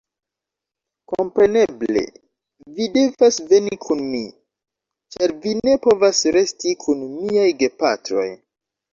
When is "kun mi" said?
3.83-4.21